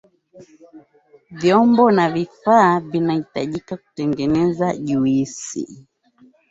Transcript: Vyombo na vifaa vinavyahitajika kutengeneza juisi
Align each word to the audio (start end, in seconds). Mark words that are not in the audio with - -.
Vyombo 1.31 1.91
na 1.91 2.09
vifaa 2.11 2.79
vinavyahitajika 2.79 3.77
kutengeneza 3.77 4.75
juisi 4.77 5.85